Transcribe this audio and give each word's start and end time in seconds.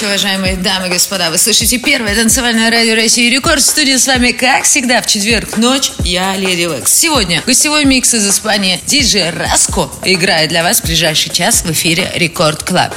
Ночи, 0.00 0.04
уважаемые 0.04 0.56
дамы 0.56 0.86
и 0.88 0.90
господа. 0.90 1.30
Вы 1.30 1.38
слышите 1.38 1.78
первое 1.78 2.14
танцевальное 2.14 2.70
радио 2.70 2.94
России 2.94 3.30
Рекорд. 3.30 3.60
В 3.60 3.66
студии 3.66 3.96
с 3.96 4.06
вами, 4.06 4.32
как 4.32 4.64
всегда, 4.64 5.02
в 5.02 5.06
четверг 5.06 5.56
ночь. 5.56 5.92
Я 6.00 6.36
Lady 6.36 6.62
Waks. 6.62 6.92
Сегодня 6.92 7.42
гостевой 7.46 7.84
микс 7.84 8.14
из 8.14 8.28
Испании. 8.28 8.80
Диджей 8.86 9.30
Раско 9.30 9.90
играет 10.04 10.48
для 10.48 10.62
вас 10.62 10.80
в 10.80 10.84
ближайший 10.84 11.30
час 11.30 11.62
в 11.62 11.72
эфире 11.72 12.10
Record 12.14 12.62
Club. 12.62 12.94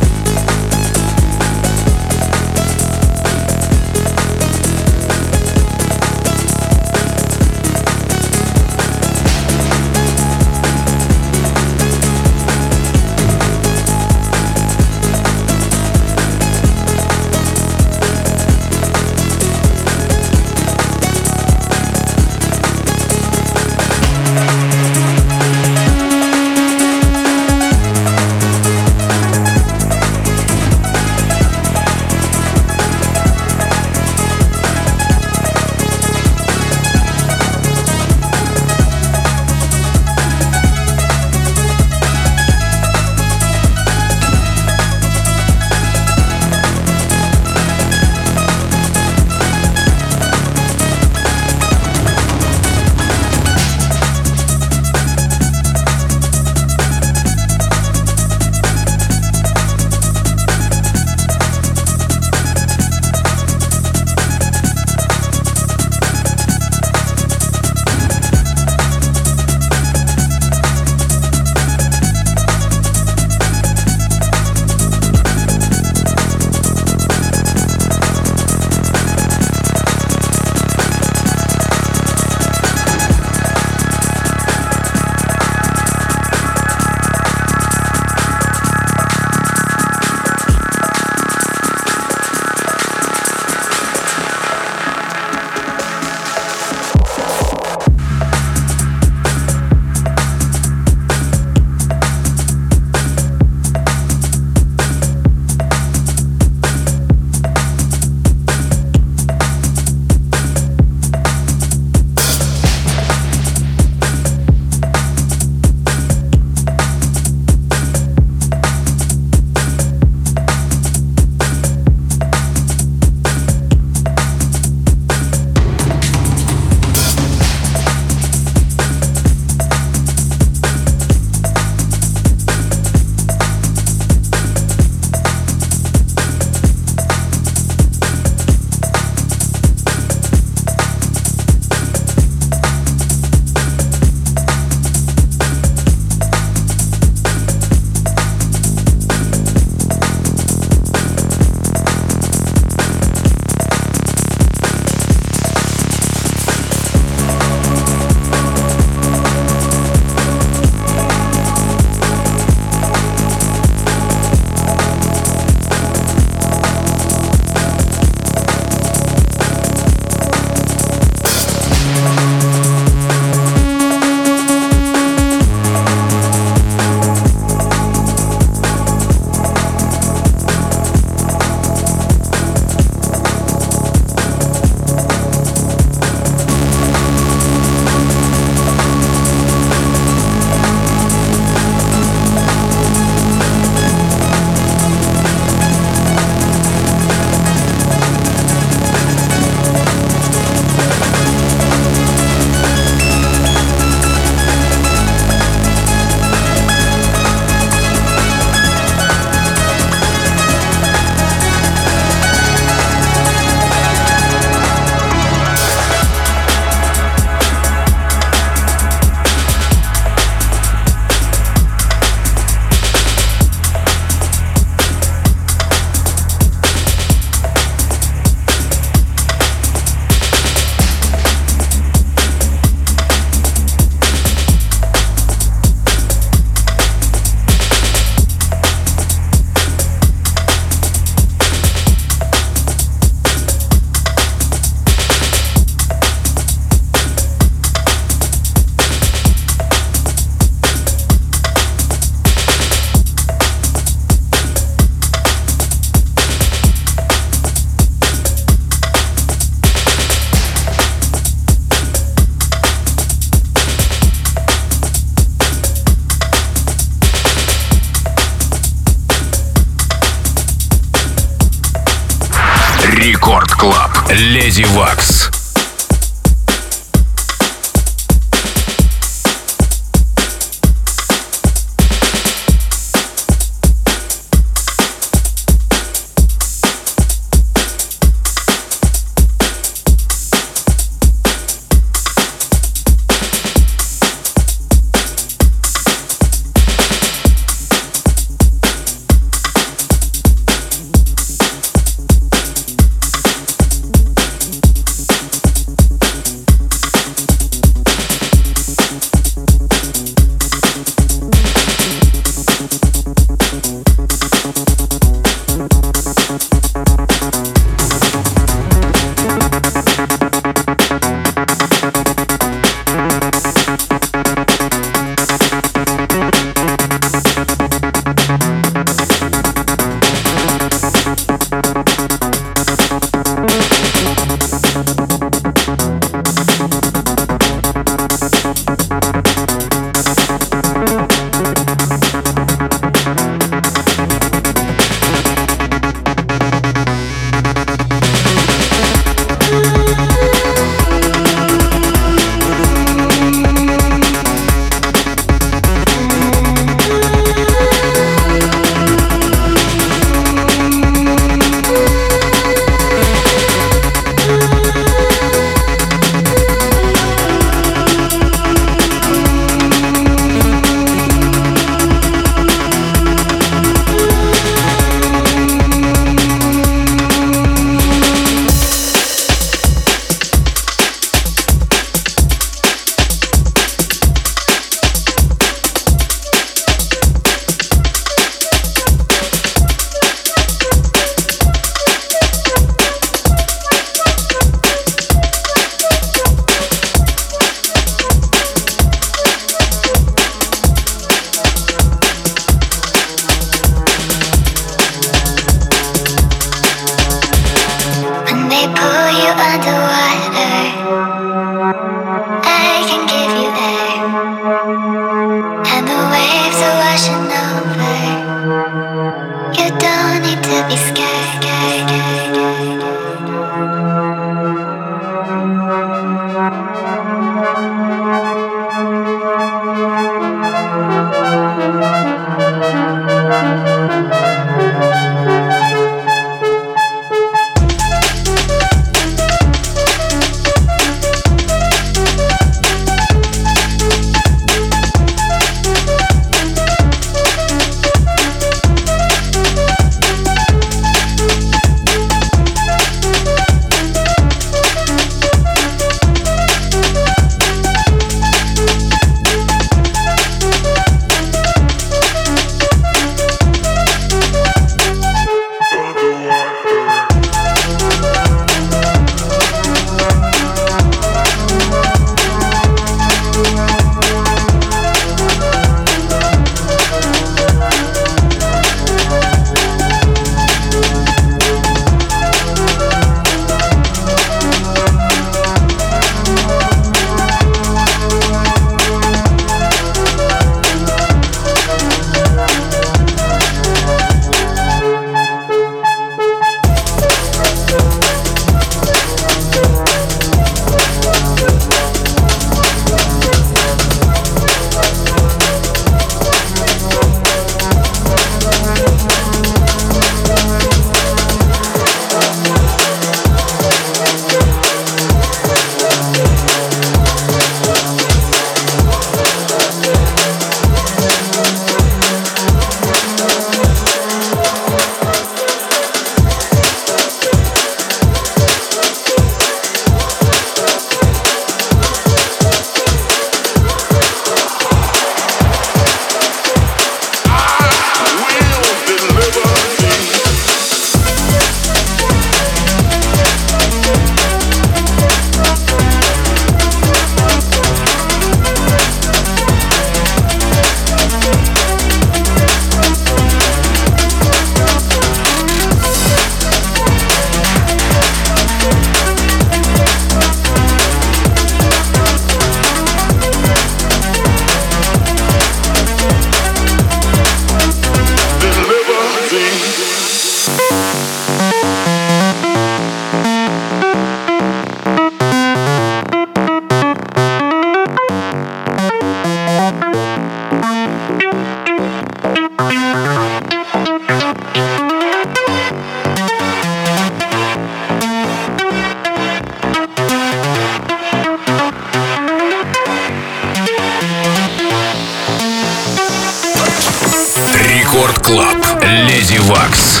Леди 599.20 599.38
Вакс. 599.40 600.00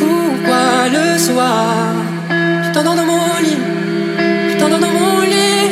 Pourquoi 0.00 0.88
le 0.90 1.16
soir 1.18 1.94
Tu 2.64 2.72
t'endors 2.72 2.96
dans 2.96 3.04
mon 3.04 3.38
lit 3.40 3.58
Tu 4.50 4.56
t'endors 4.56 4.80
dans 4.80 4.90
mon 4.90 5.20
lit? 5.20 5.70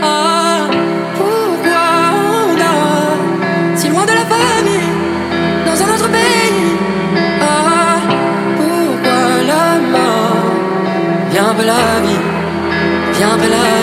Ah 0.00 0.68
Pourquoi 1.16 1.86
on 2.22 2.54
dort 2.54 3.18
Si 3.74 3.88
loin 3.88 4.04
de 4.04 4.12
la 4.12 4.26
famille 4.32 4.90
Dans 5.66 5.82
un 5.82 5.88
autre 5.94 6.08
pays? 6.08 6.76
Ah 7.40 7.98
Pourquoi 8.58 9.22
la 9.50 9.66
mort? 9.94 10.46
Viens 11.32 11.52
vers 11.52 11.66
la 11.66 11.86
vie 12.04 12.22
Viens 13.14 13.36
vers 13.38 13.50
la 13.50 13.56
vie 13.56 13.75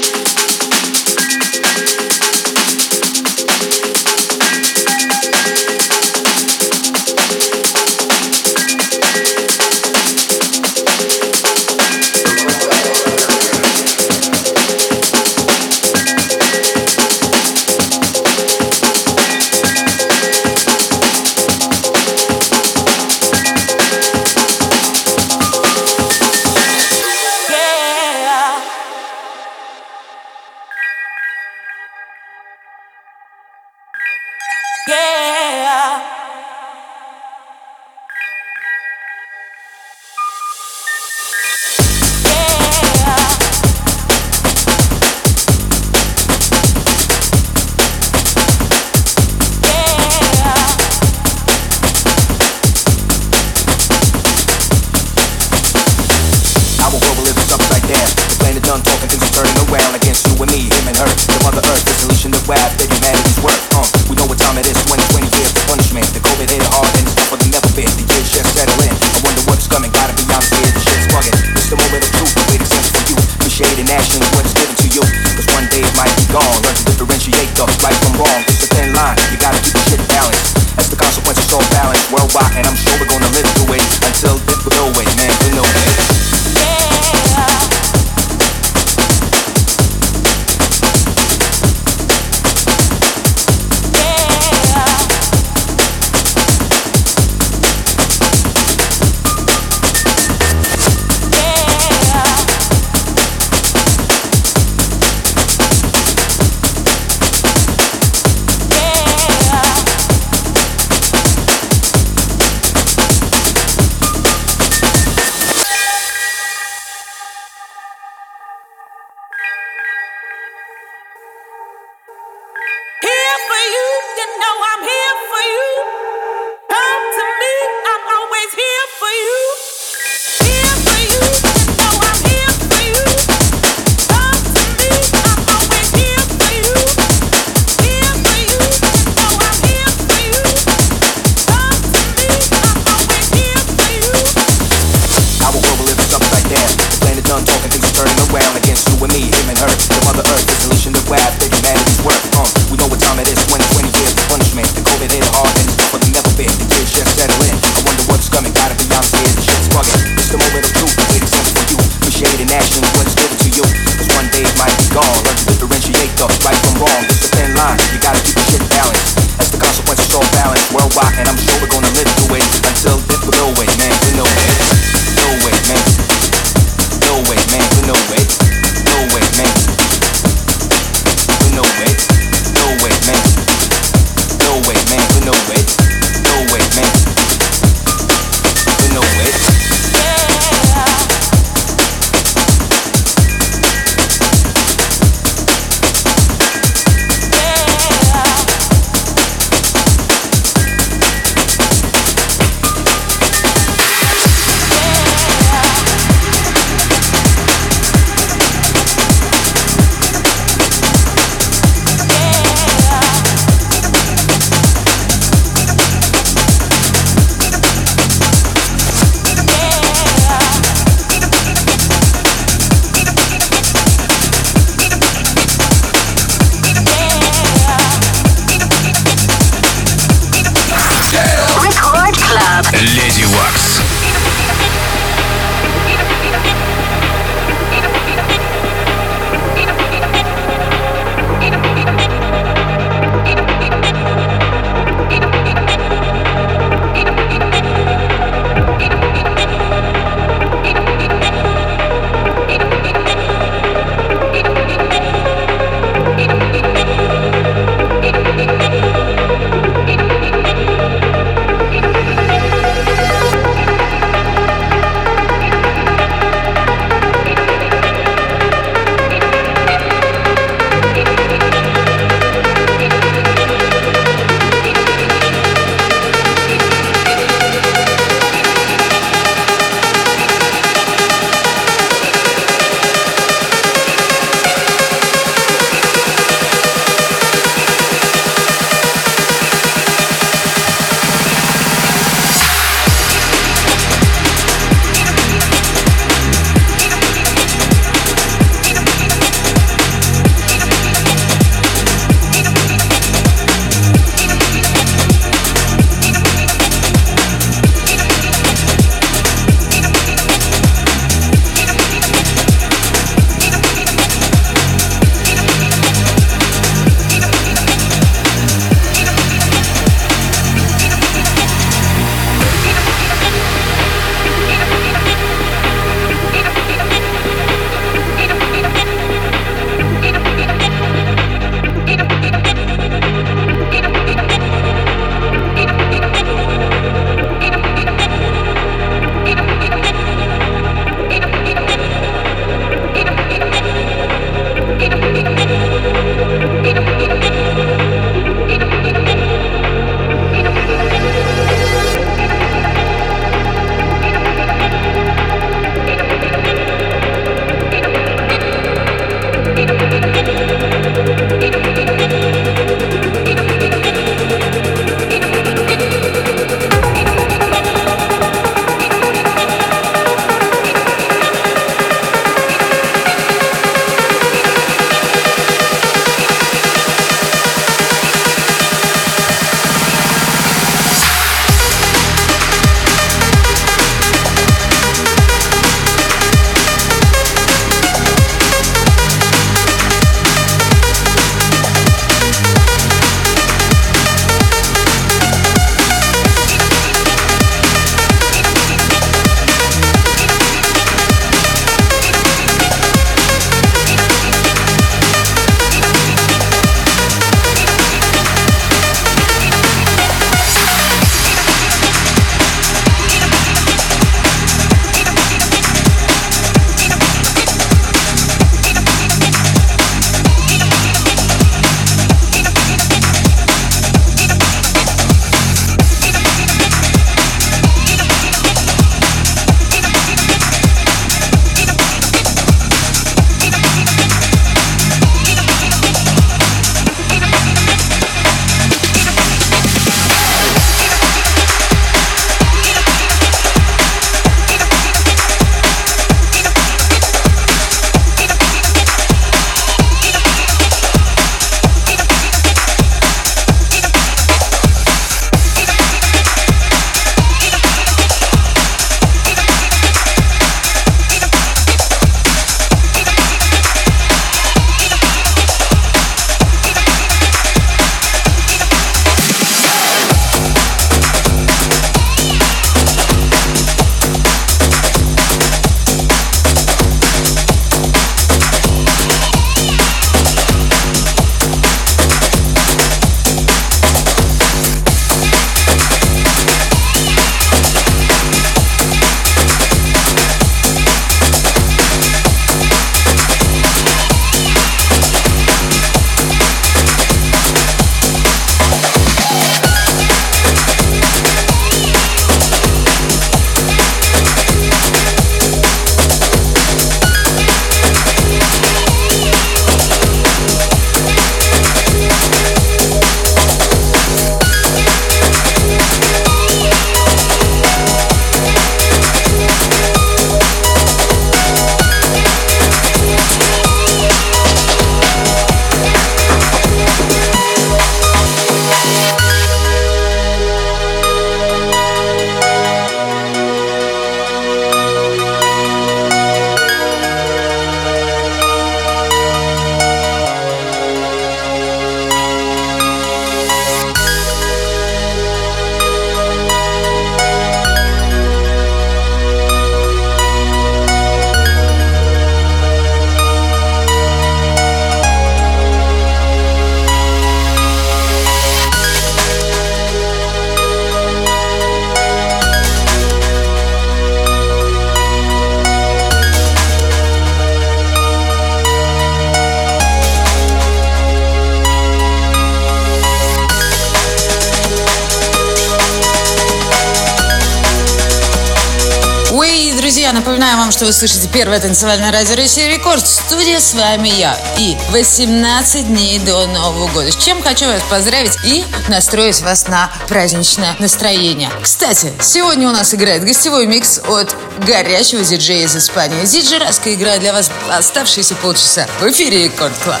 что 580.76 580.84
вы 580.84 580.92
слышите 580.92 581.26
первое 581.32 581.58
танцевальное 581.58 582.12
радио 582.12 582.34
России 582.34 582.70
Рекорд. 582.70 583.06
Студия 583.06 583.60
с 583.60 583.72
вами 583.72 584.08
я. 584.08 584.38
И 584.58 584.76
18 584.90 585.88
дней 585.88 586.18
до 586.18 586.46
Нового 586.48 586.86
года. 586.88 587.10
С 587.10 587.16
чем 587.16 587.42
хочу 587.42 587.64
вас 587.64 587.80
поздравить 587.88 588.36
и 588.44 588.62
настроить 588.88 589.40
вас 589.40 589.68
на 589.68 589.90
праздничное 590.06 590.76
настроение. 590.78 591.48
Кстати, 591.62 592.12
сегодня 592.20 592.68
у 592.68 592.72
нас 592.72 592.92
играет 592.92 593.24
гостевой 593.24 593.66
микс 593.66 594.00
от 594.06 594.36
горячего 594.66 595.24
диджея 595.24 595.64
из 595.64 595.74
Испании. 595.74 596.26
Диджей 596.26 596.58
Раско 596.58 596.92
играет 596.92 597.20
для 597.20 597.32
вас 597.32 597.50
оставшиеся 597.70 598.34
полчаса 598.34 598.86
в 599.00 599.10
эфире 599.10 599.44
Рекорд 599.44 599.72
Клаб. 599.82 600.00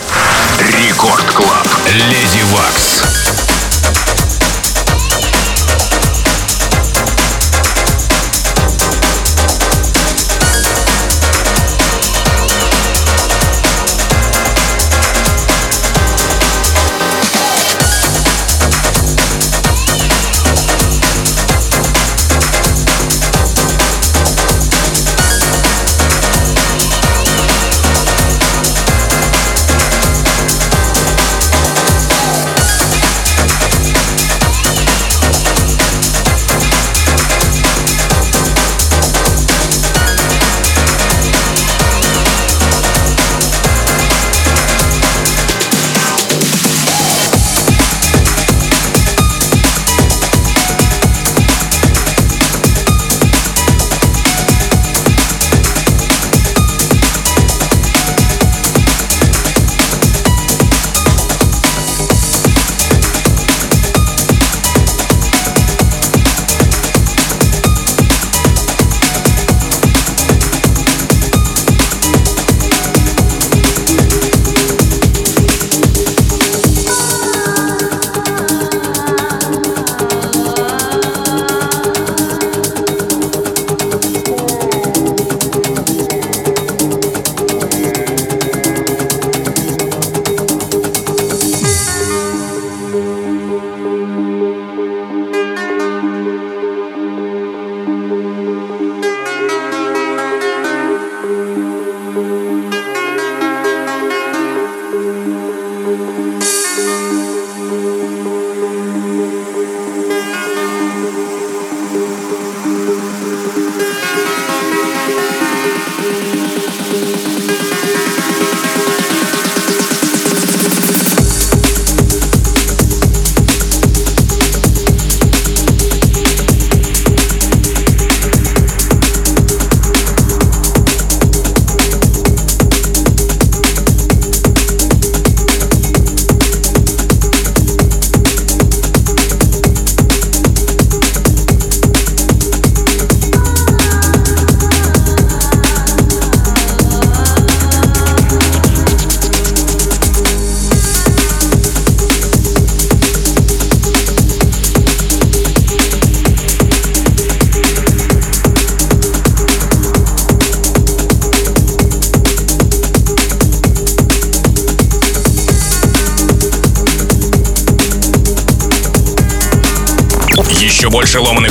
Рекорд 0.60 1.24
Клаб. 1.32 1.66
Леди 1.86 2.42
Вакс. 2.52 3.25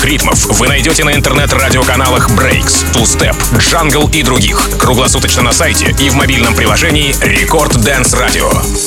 Ритмов 0.05 0.45
вы 0.59 0.67
найдете 0.67 1.03
на 1.03 1.15
интернет-радиоканалах 1.15 2.29
Breaks, 2.29 2.85
Two 2.93 3.03
Step, 3.03 3.35
Jungle 3.57 4.11
и 4.15 4.23
других. 4.23 4.69
Круглосуточно 4.79 5.41
на 5.41 5.51
сайте 5.51 5.95
и 5.99 6.09
в 6.09 6.15
мобильном 6.15 6.53
приложении 6.53 7.13
Record 7.15 7.73
Dance 7.77 8.13
Radio. 8.13 8.84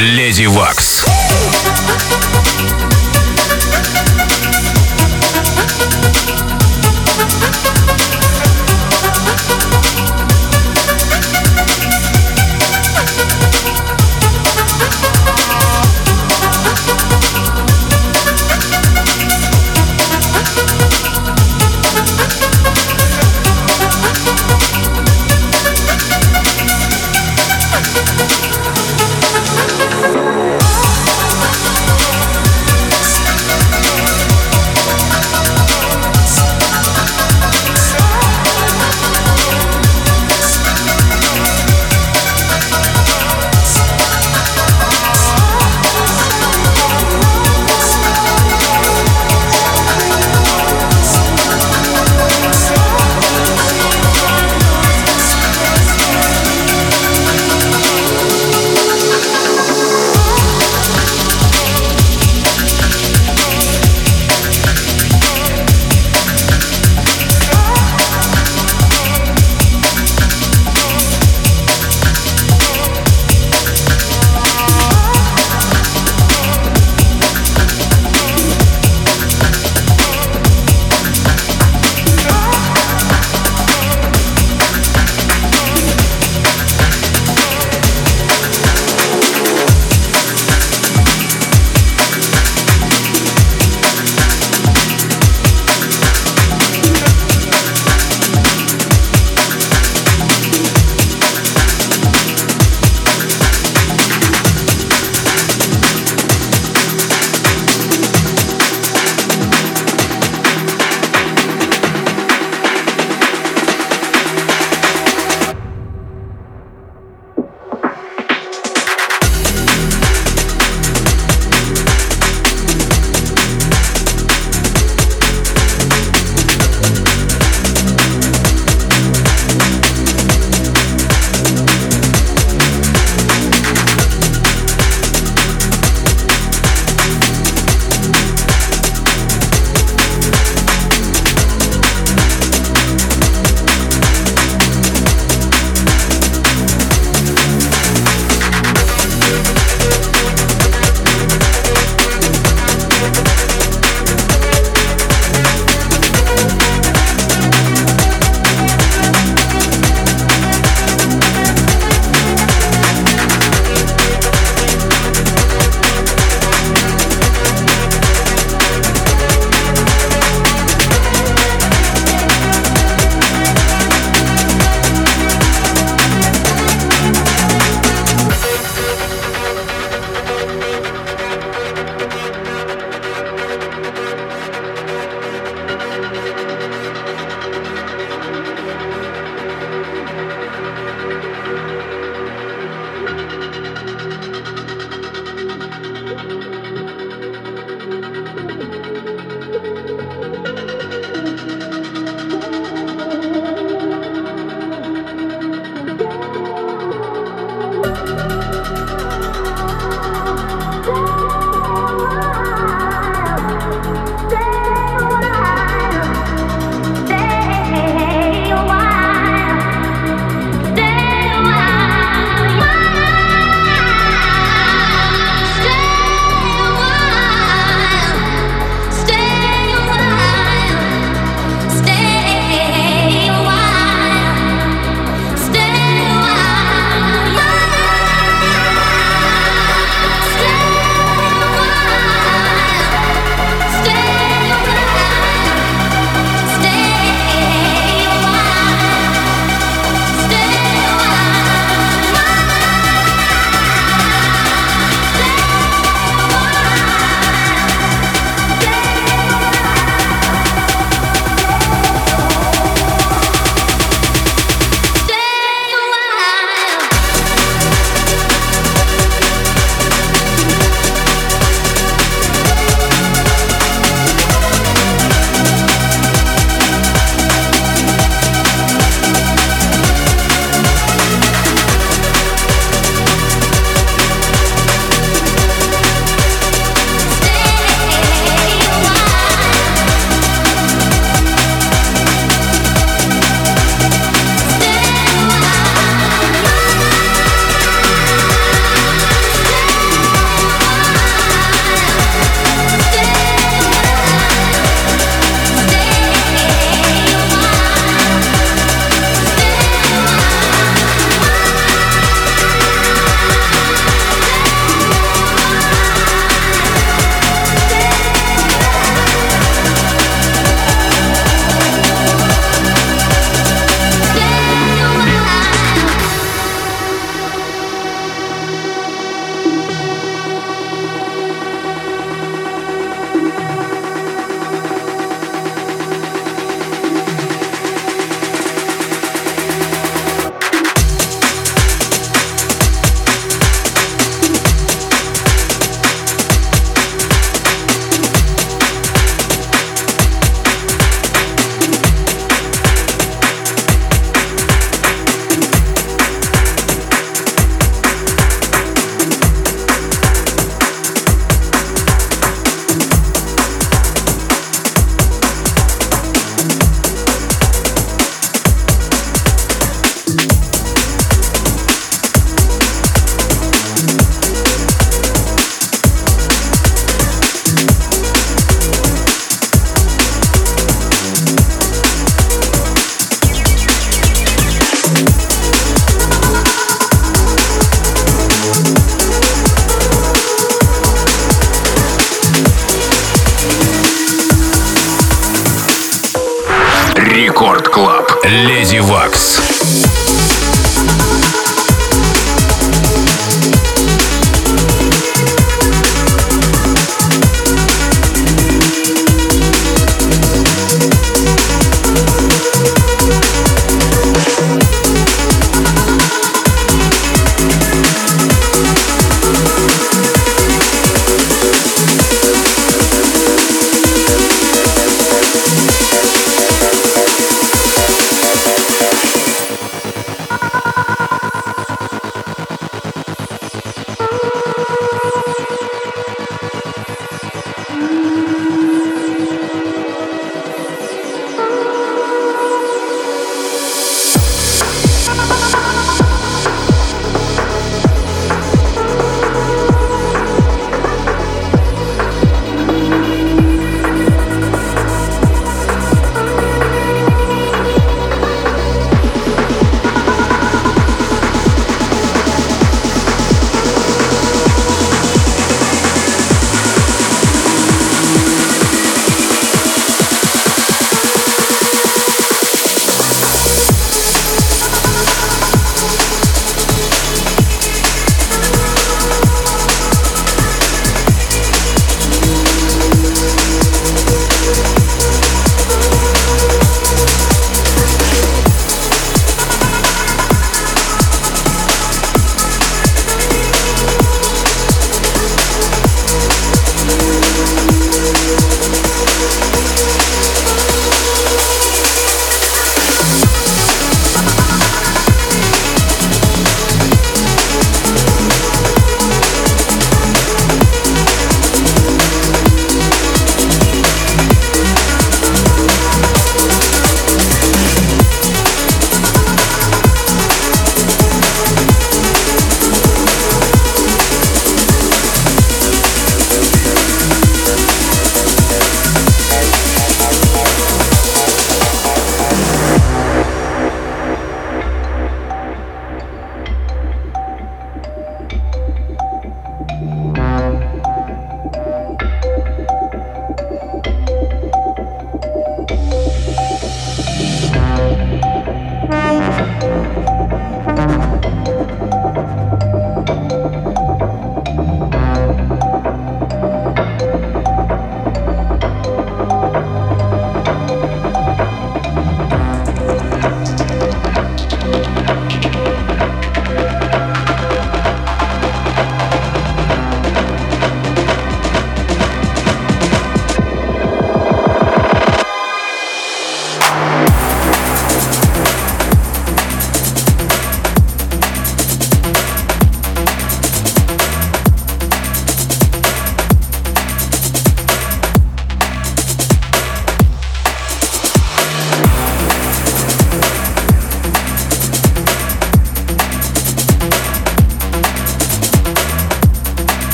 Леди 0.00 0.46
Вакс. 0.46 0.89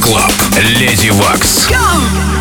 Клаб. 0.00 0.32
Леди 0.78 1.10
Вакс. 1.10 1.68
Go! 1.68 2.39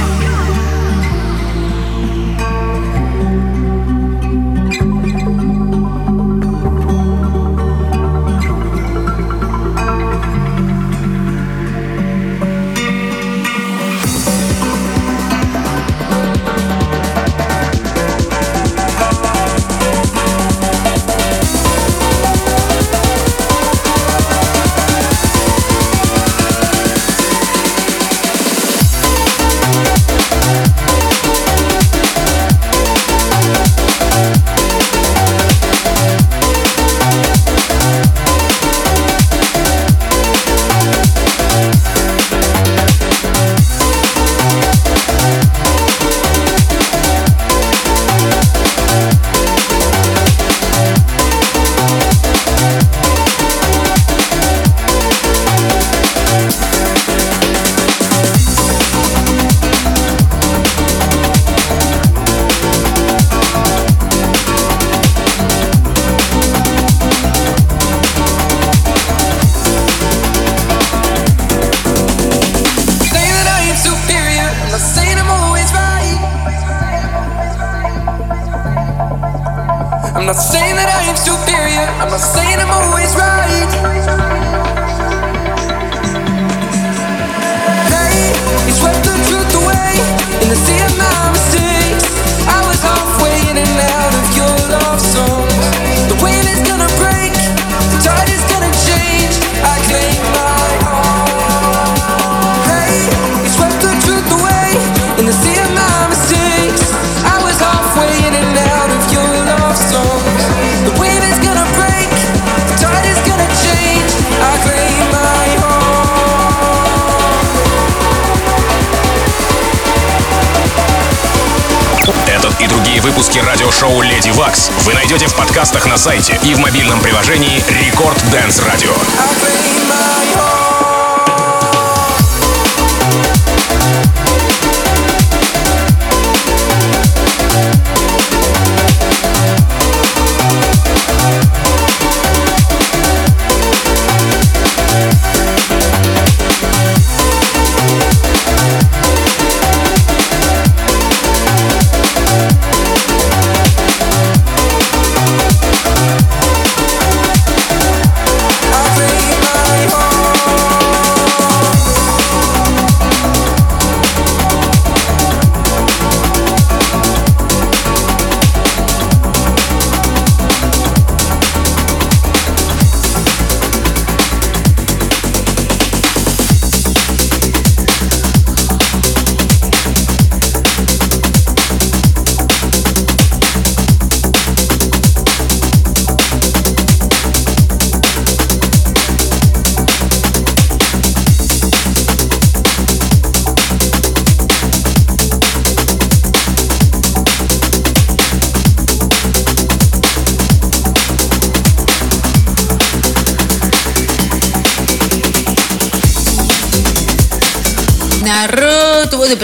Радиошоу 123.20 124.01
«Lady 124.01 124.30
Waks» 124.30 124.72
вы 124.86 124.93
найдете 124.93 125.28
в 125.28 125.36
подкастах 125.36 125.86
на 125.86 125.97
сайте 125.97 126.39
и 126.41 126.55
в 126.55 126.59
мобильном 126.59 127.01
приложении 127.01 127.61
«Record 127.68 128.18
Dance 128.32 128.62
Радио». 128.61 129.68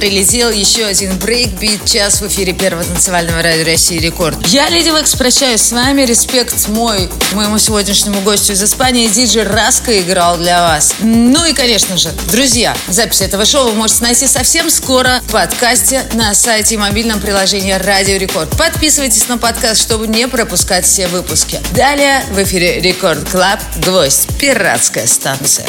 Прилетел 0.05 0.51
еще 0.51 0.85
один 0.85 1.17
брейкбит 1.17 1.83
час 1.83 2.21
в 2.21 2.27
эфире 2.27 2.53
первого 2.53 2.83
танцевального 2.83 3.41
радио 3.41 3.65
России 3.65 3.97
Рекорд. 3.97 4.37
Я, 4.45 4.69
Lady 4.69 4.89
Waks, 4.89 5.15
прощаюсь 5.15 5.61
с 5.61 5.71
вами. 5.71 6.03
Респект 6.03 6.67
мой, 6.67 7.09
моему 7.33 7.57
сегодняшнему 7.57 8.21
гостю 8.21 8.53
из 8.53 8.61
Испании. 8.61 9.07
Диджей 9.07 9.41
Раско 9.41 9.99
играл 9.99 10.37
для 10.37 10.61
вас. 10.61 10.93
Ну 10.99 11.43
и, 11.45 11.53
конечно 11.53 11.97
же, 11.97 12.11
друзья, 12.31 12.77
запись 12.87 13.21
этого 13.21 13.45
шоу 13.45 13.69
вы 13.69 13.73
можете 13.73 14.03
найти 14.03 14.27
совсем 14.27 14.69
скоро 14.69 15.23
в 15.27 15.31
подкасте 15.31 16.03
на 16.13 16.35
сайте 16.35 16.75
и 16.75 16.77
мобильном 16.77 17.19
приложении 17.19 17.71
Радио 17.71 18.17
Рекорд. 18.17 18.55
Подписывайтесь 18.59 19.27
на 19.27 19.39
подкаст, 19.39 19.81
чтобы 19.81 20.05
не 20.05 20.27
пропускать 20.27 20.85
все 20.85 21.07
выпуски. 21.07 21.59
Далее 21.73 22.23
в 22.29 22.43
эфире 22.43 22.79
Record 22.79 23.27
Club 23.27 23.59
«Гвоздь. 23.77 24.27
Пиратская 24.39 25.07
станция». 25.07 25.65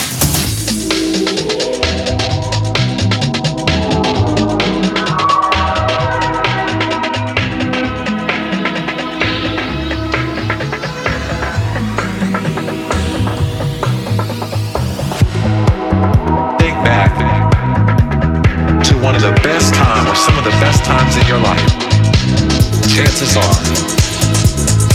Chances 23.16 23.36
are 23.36 23.62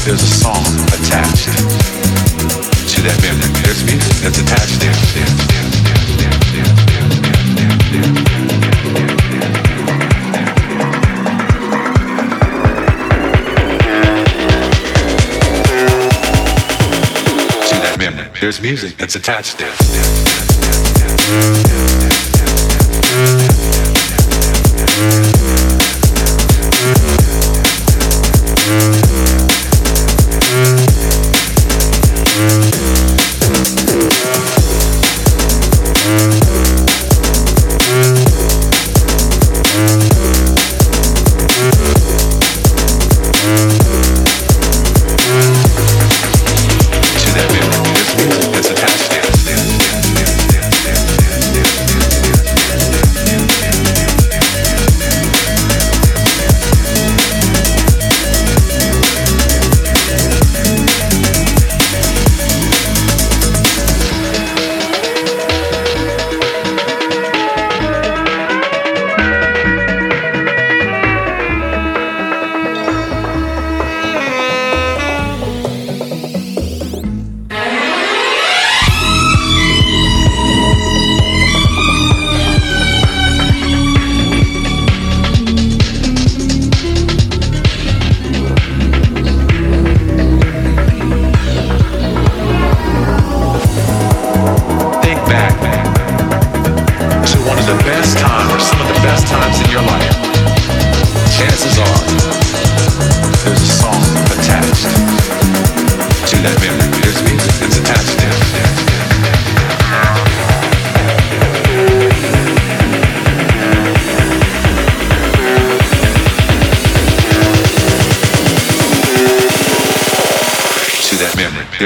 there's 0.06 0.22
a 0.22 0.28
song 0.28 0.64
attached 0.94 1.50
to 2.94 3.02
that 3.02 3.18
memory. 3.24 3.50
There's 3.64 3.84
music 3.84 4.14
that's 4.22 4.38
attached 4.40 4.80
there. 4.80 4.94
There's 18.40 18.62
music 18.62 18.98
that's 18.98 19.16
attached 19.16 19.58
there. 19.60 19.74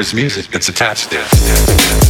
There's 0.05 0.13
music 0.13 0.51
that's 0.51 0.69
attached 0.69 1.09
there. 1.09 2.04